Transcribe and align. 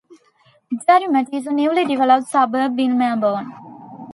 Derrimut 0.73 1.31
is 1.31 1.45
a 1.45 1.51
newly 1.53 1.85
developed 1.85 2.27
suburb 2.27 2.79
in 2.79 2.97
Melbourne. 2.97 3.53